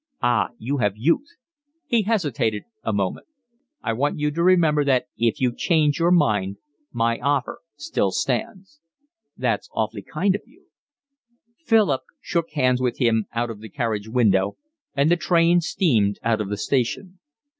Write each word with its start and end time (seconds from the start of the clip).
Ah, 0.23 0.47
you 0.57 0.77
have 0.77 0.97
youth." 0.97 1.27
He 1.85 2.01
hesitated 2.01 2.63
a 2.81 2.91
moment. 2.91 3.27
"I 3.83 3.93
want 3.93 4.17
you 4.17 4.31
to 4.31 4.41
remember 4.41 4.83
that 4.83 5.05
if 5.15 5.39
you 5.39 5.53
change 5.55 5.99
your 5.99 6.09
mind 6.09 6.57
my 6.91 7.19
offer 7.19 7.59
still 7.75 8.09
stands." 8.09 8.79
"That's 9.37 9.69
awfully 9.75 10.01
kind 10.01 10.33
of 10.33 10.41
you." 10.47 10.65
Philip 11.67 12.01
shook 12.19 12.49
hands 12.53 12.81
with 12.81 12.97
him 12.97 13.27
out 13.33 13.51
of 13.51 13.59
the 13.59 13.69
carriage 13.69 14.07
window, 14.09 14.57
and 14.95 15.11
the 15.11 15.17
train 15.17 15.61
steamed 15.61 16.17
out 16.23 16.41
of 16.41 16.49
the 16.49 16.57
station. 16.57 17.19